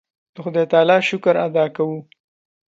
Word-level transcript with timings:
د 0.33 0.35
خدای 0.43 0.65
تعالی 0.71 0.97
شکر 1.09 1.35
ادا 1.47 1.65
کوو. 1.75 1.99